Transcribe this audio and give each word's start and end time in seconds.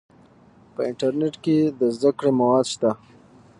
په 0.73 0.81
انټرنیټ 0.89 1.35
کې 1.43 1.57
د 1.79 1.81
زده 1.95 2.11
کړې 2.17 2.31
مواد 2.39 2.65
شته. 2.73 2.91